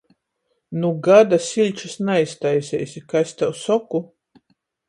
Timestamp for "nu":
0.83-0.89